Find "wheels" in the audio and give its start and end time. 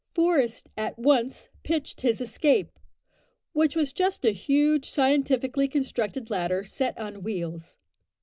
7.21-7.77